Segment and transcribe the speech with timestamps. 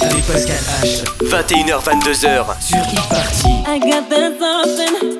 [0.00, 1.04] Avec Pascal H.
[1.22, 3.48] 21h, 22h sur e Party.
[3.66, 5.18] I got that something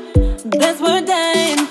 [0.59, 1.68] that's worth dying.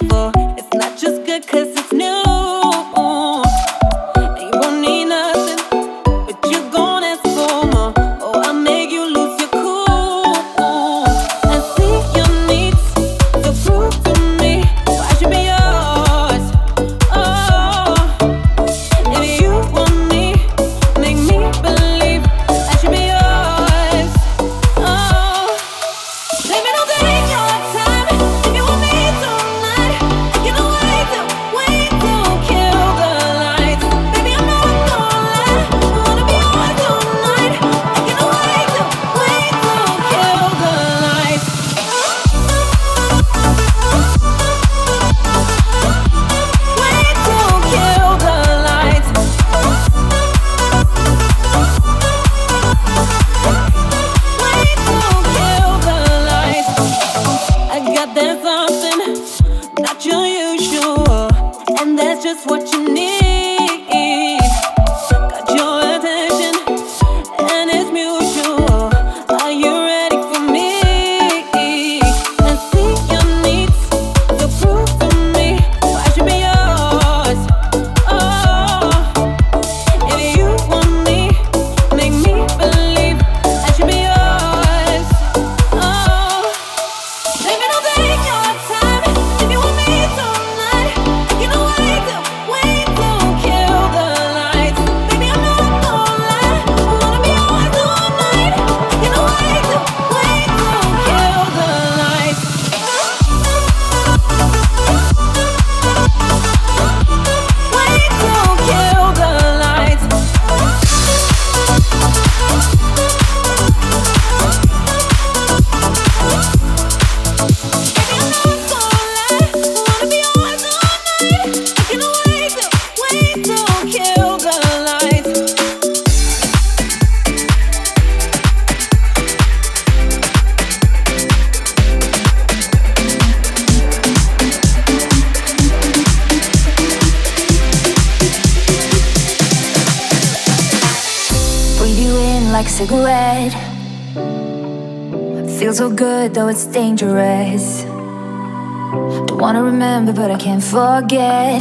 [145.97, 147.81] good, though it's dangerous.
[147.81, 151.59] Don't wanna remember, but I can't forget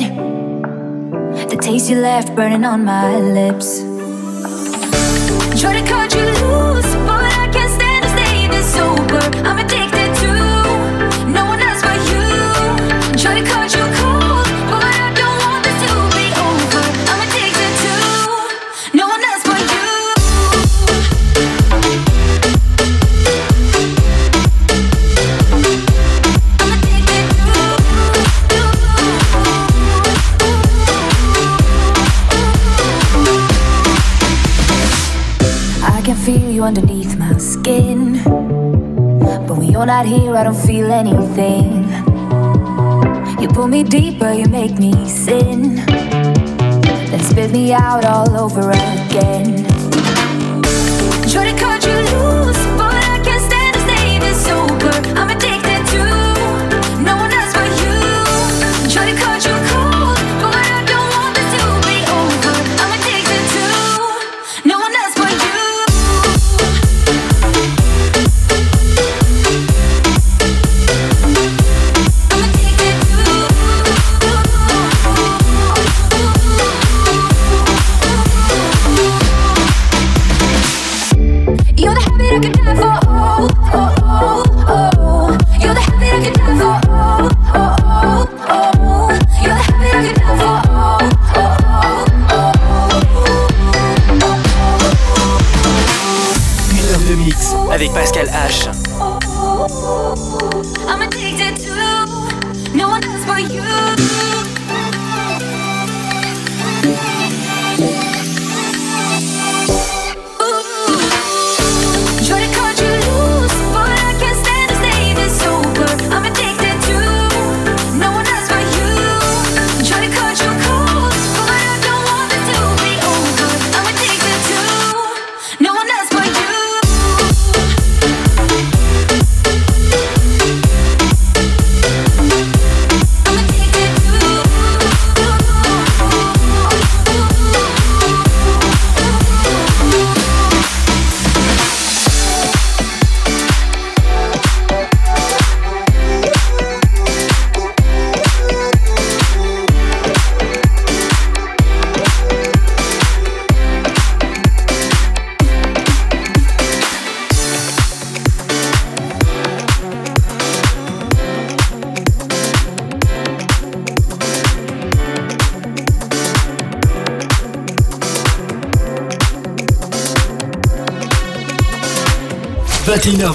[1.49, 3.76] the taste you left burning on my lips.
[40.37, 41.89] I don't feel anything.
[43.41, 45.77] You pull me deeper, you make me sin.
[45.77, 49.66] Then spit me out all over again.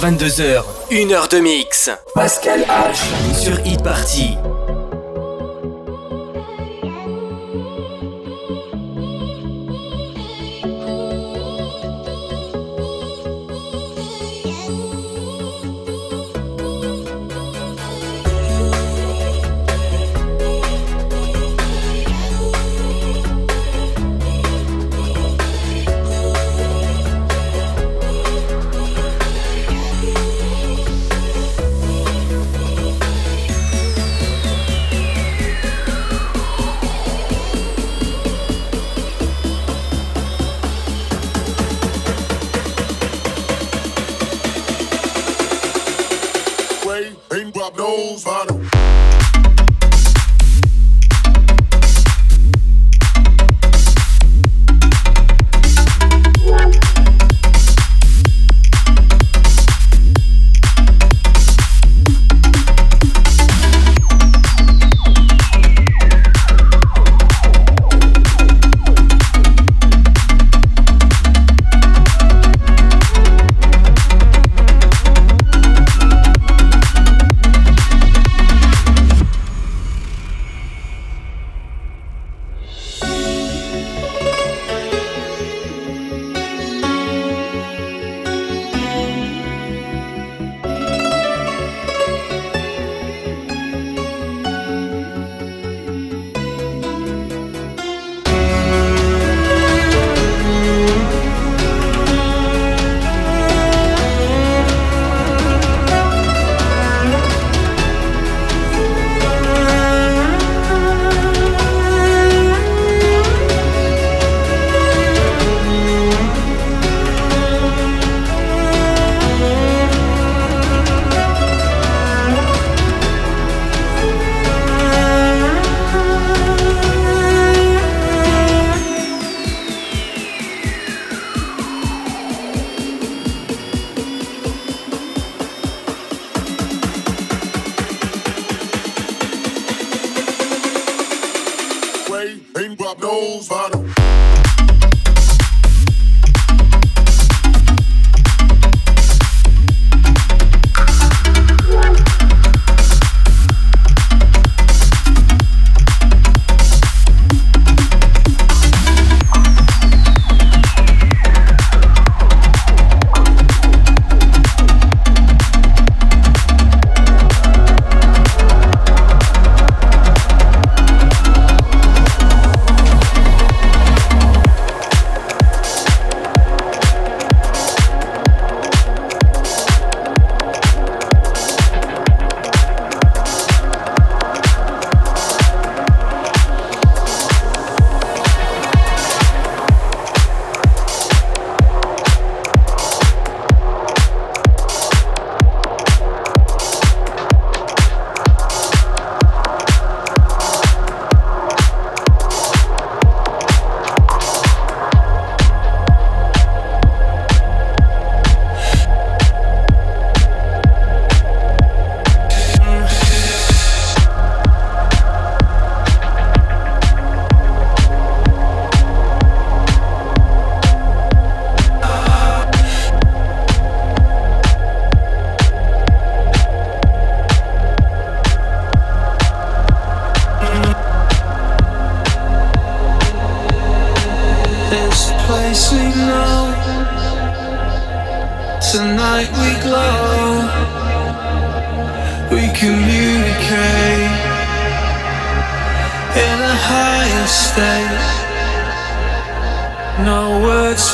[0.02, 0.64] 21h, 22h.
[0.90, 1.88] Une heure de mix.
[2.14, 3.40] Pascal H.
[3.40, 4.36] Sur Hit Party.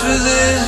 [0.09, 0.68] for this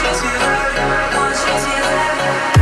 [0.00, 0.78] treat you right.
[0.78, 2.54] I wanna love.
[2.56, 2.59] you.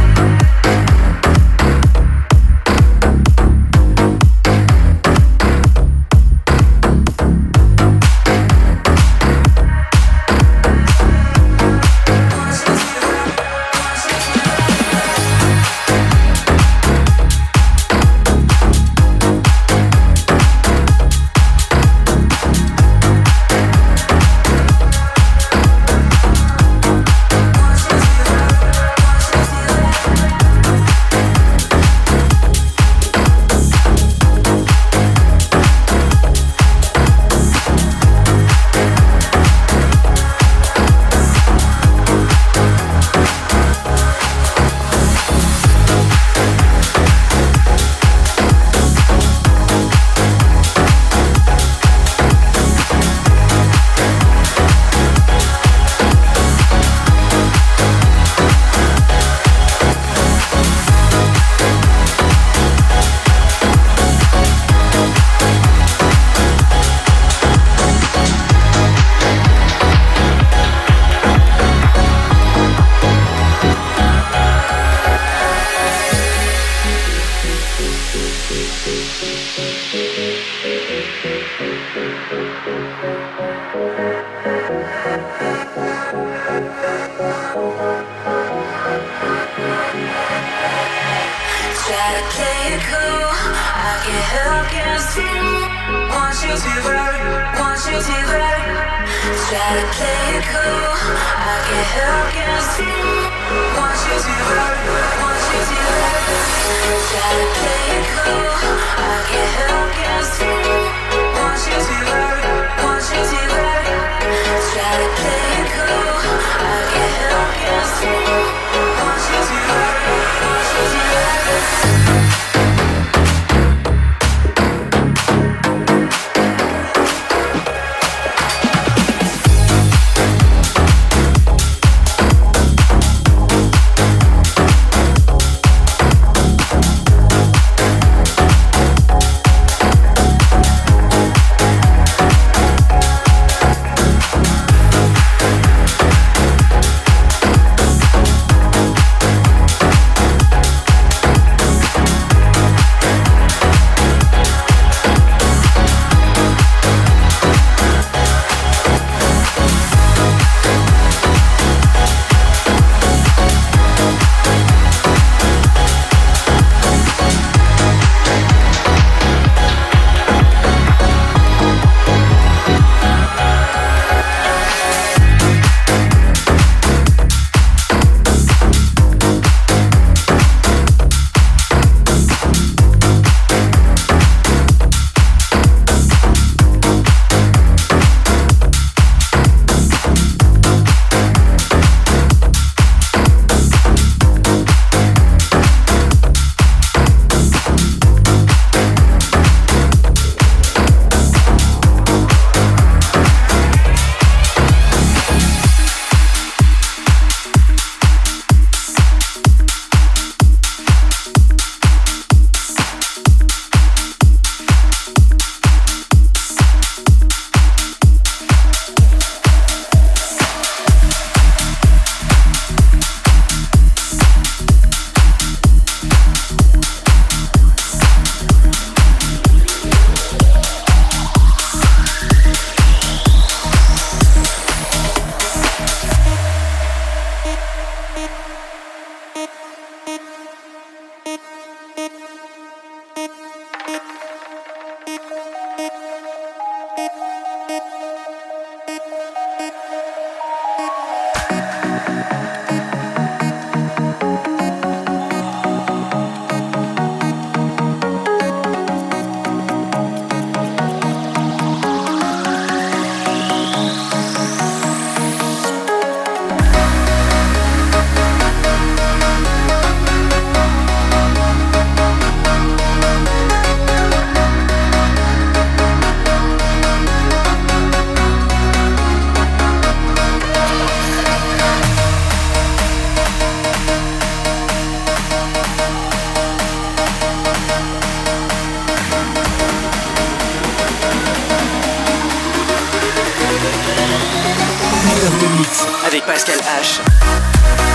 [296.07, 297.88] Avec Pascal H.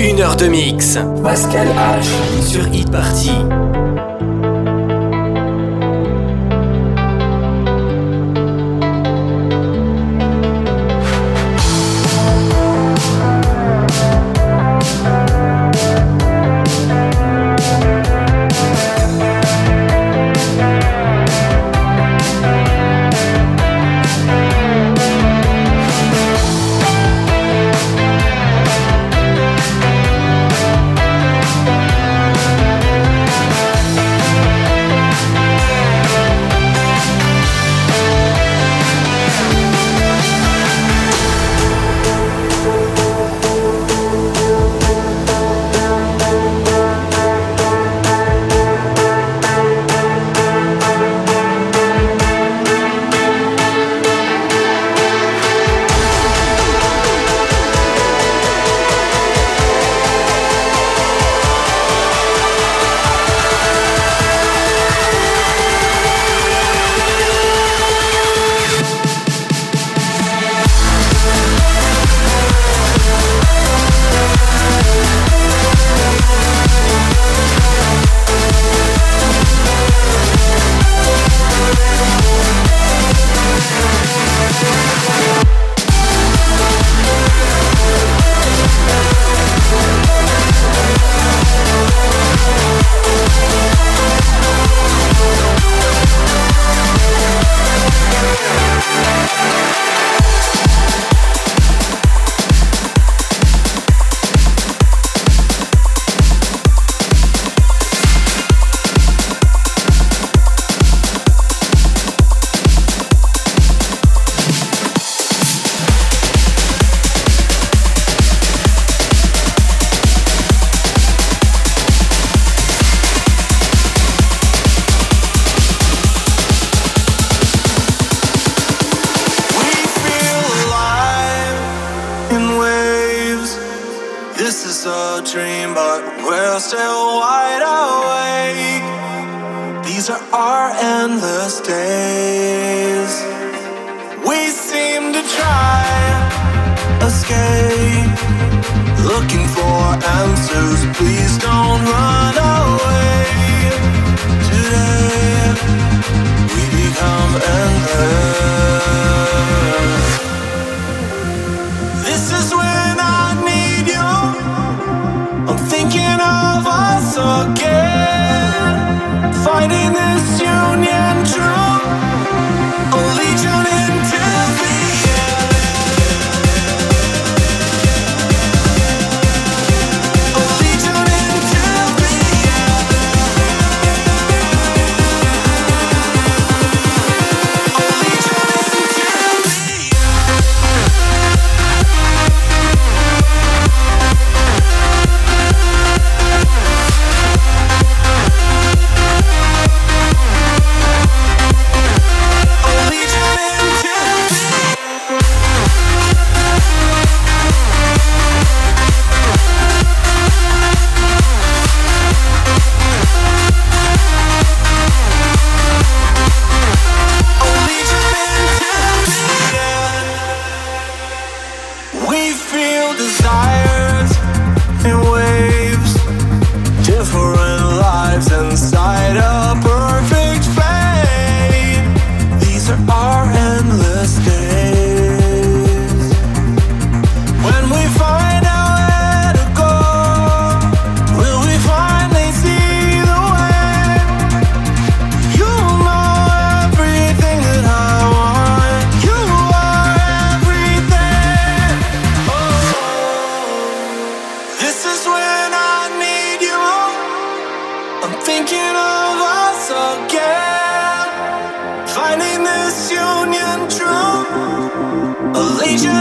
[0.00, 0.98] Une heure de mix.
[1.22, 2.42] Pascal H.
[2.42, 3.30] Sur Hit Party.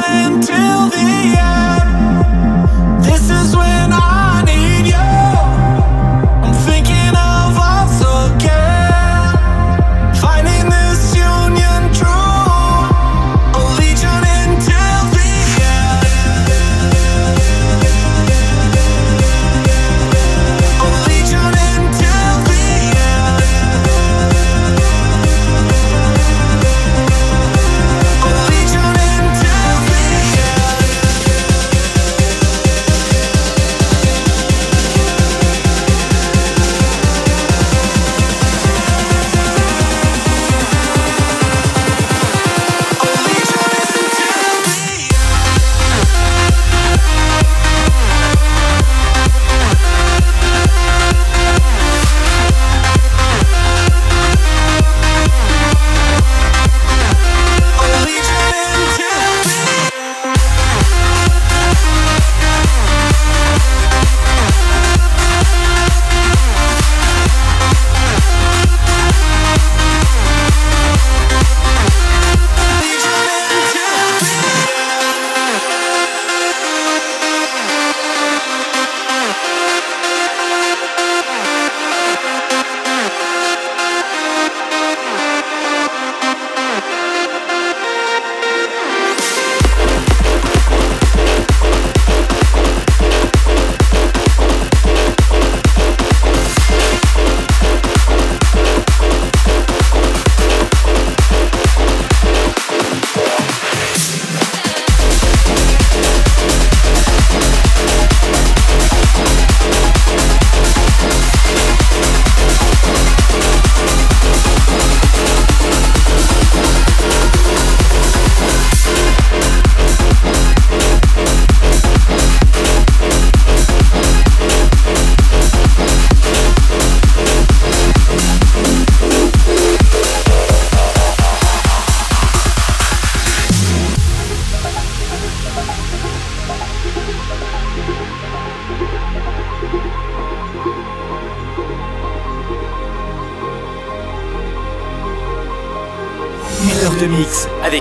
[0.08, 0.75] Until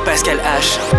[0.01, 0.94] Pascal H.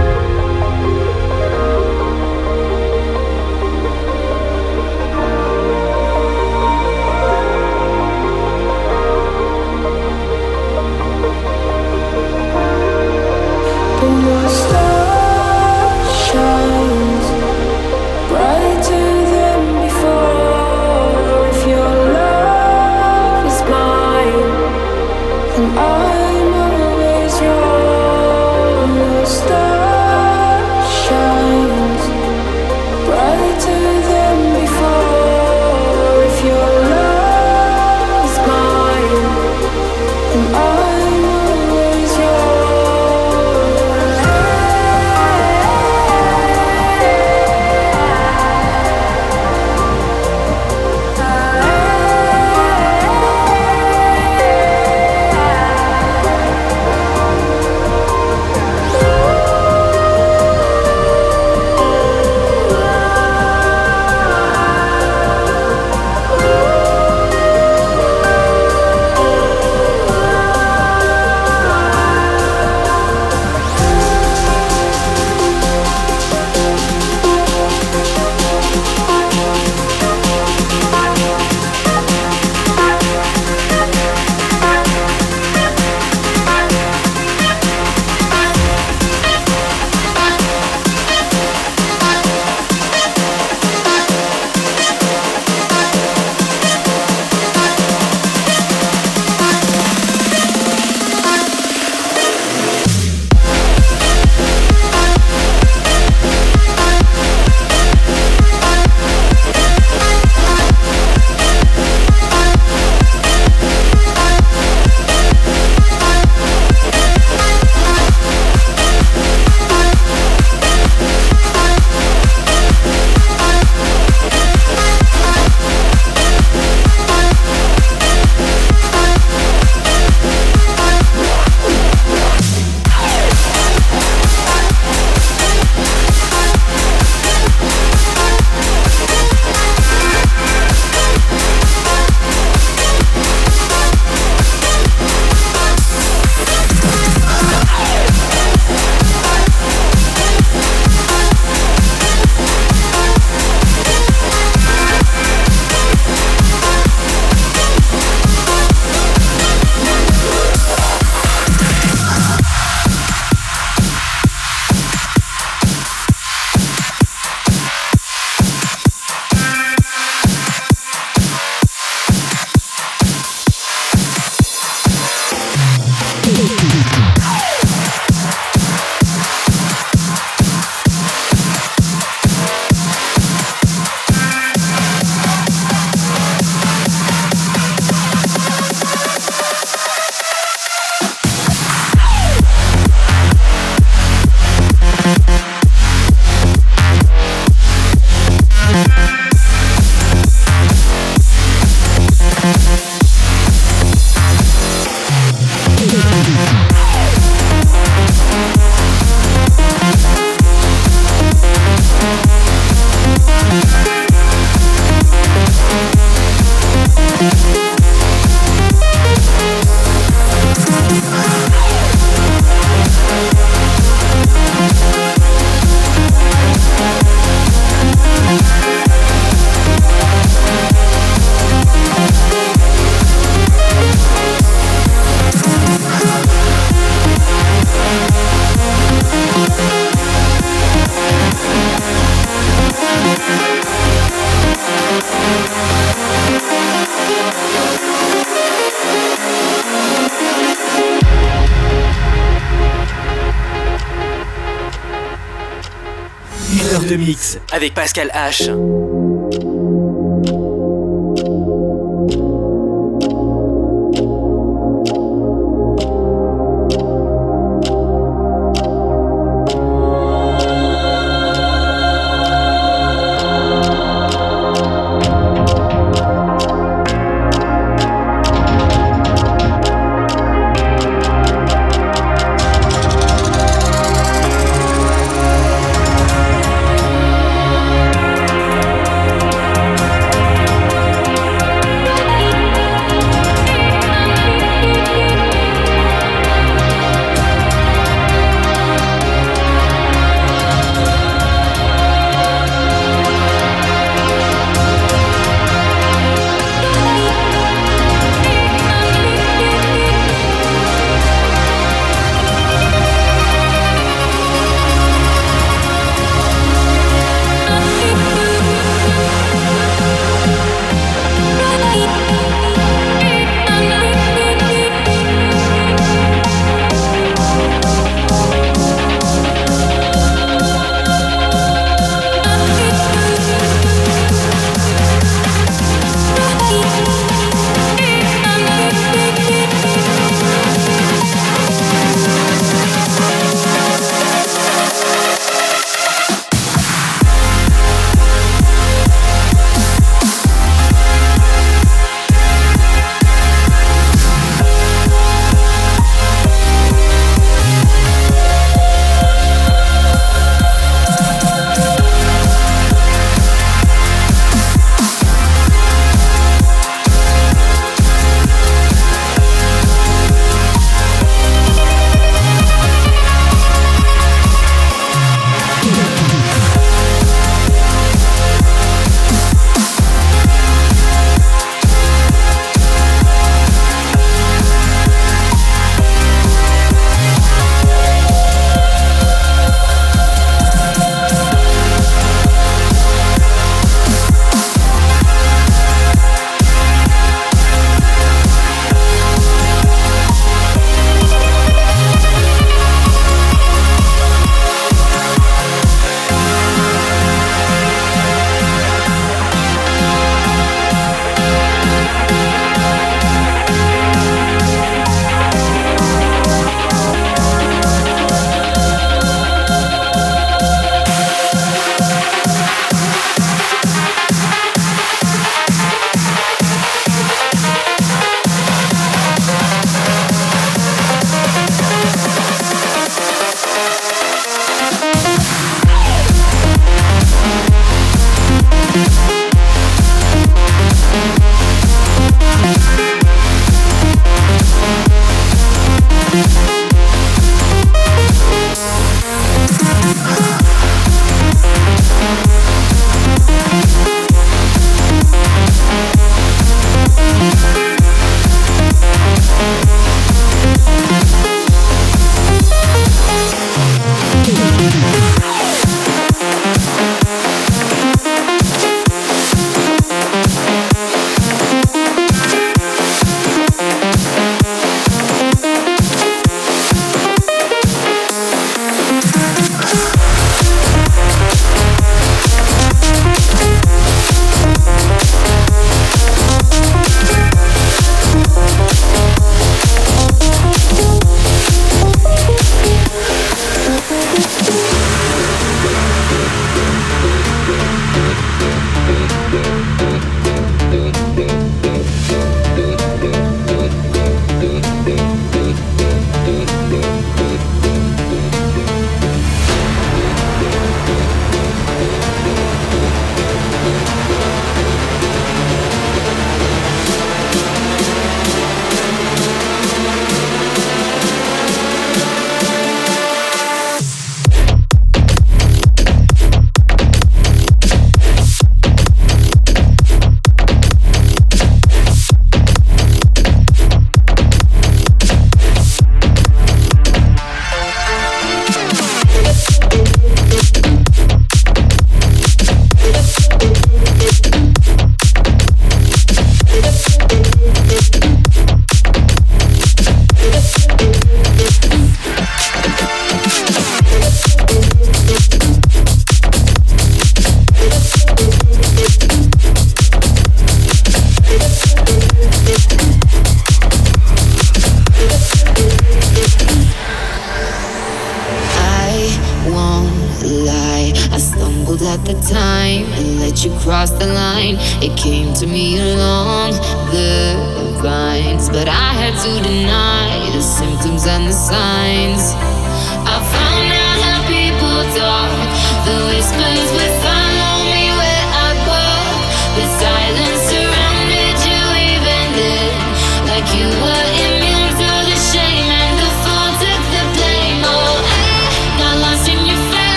[257.65, 258.94] avec Pascal H.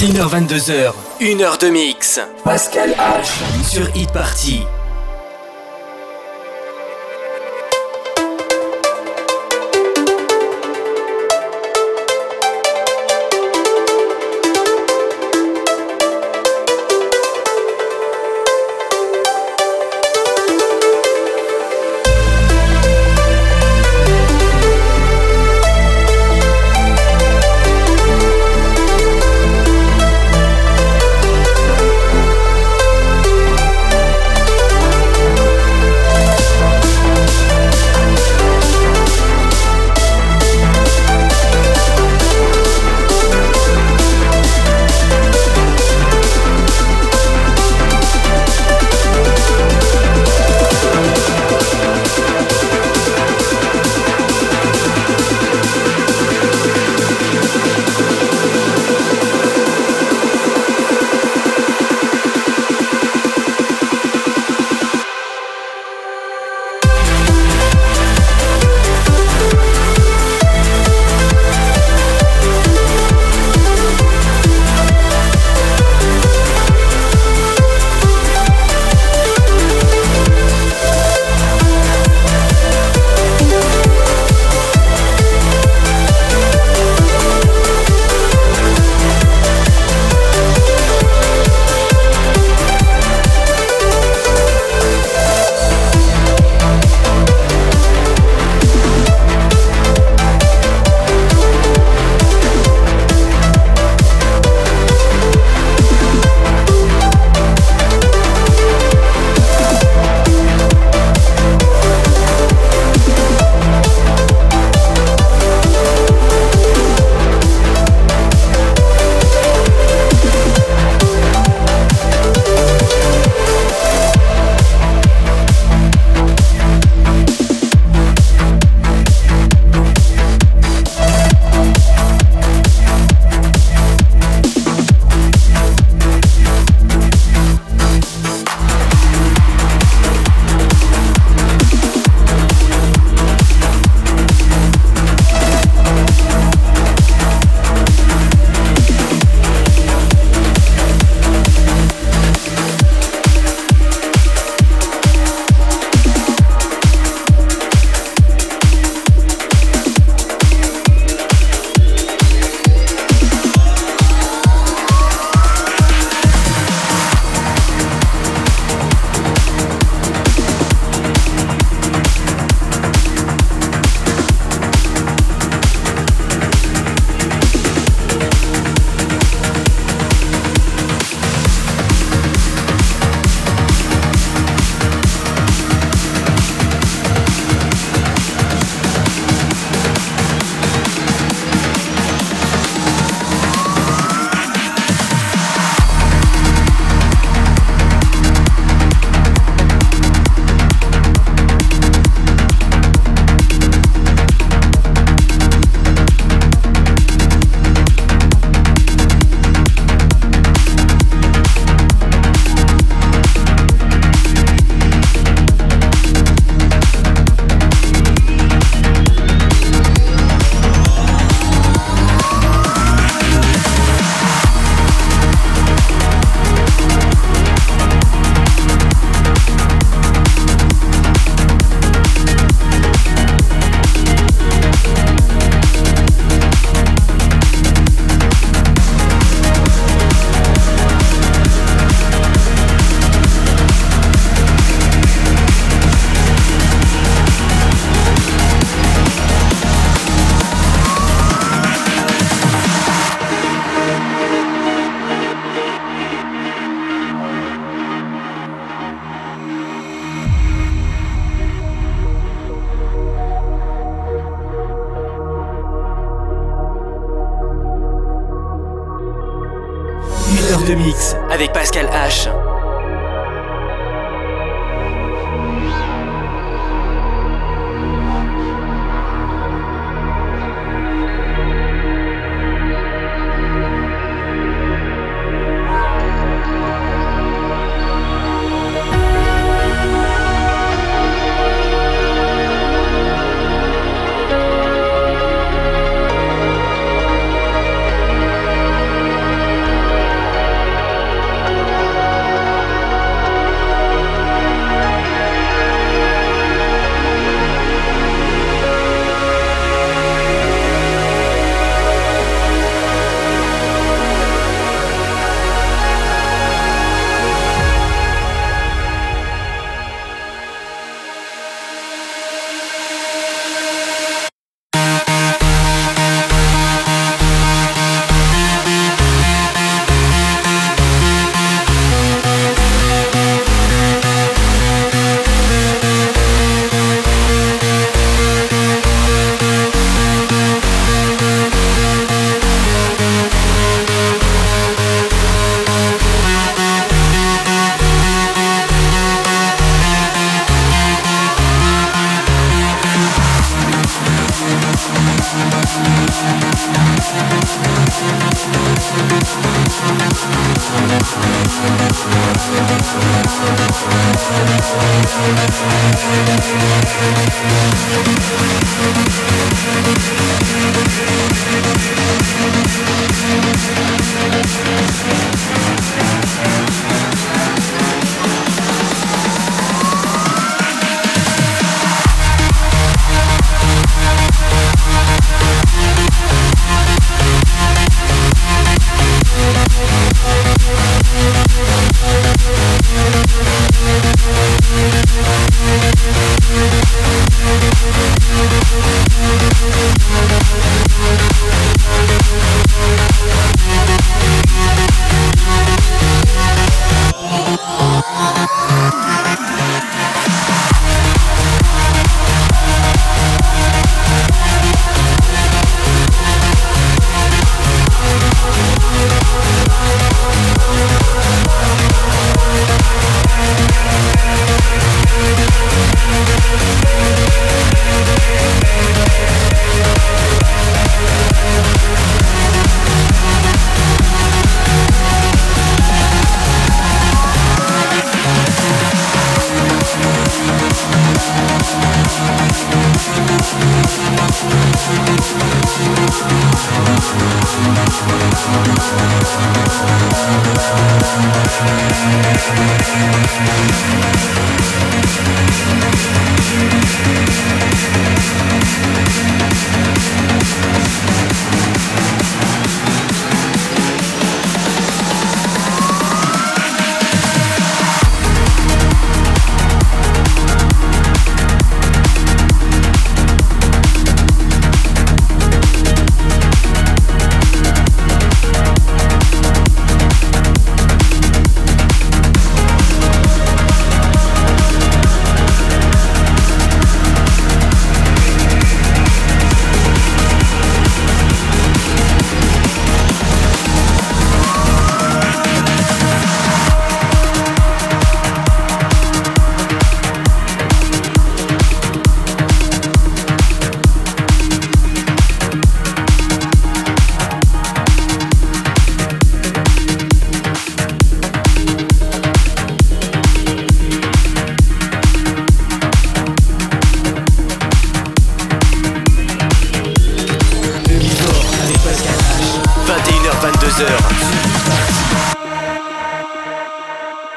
[0.00, 2.20] 21h22h, 1h de mix.
[2.42, 3.70] Pascal H.
[3.70, 4.62] Sur Hit Party.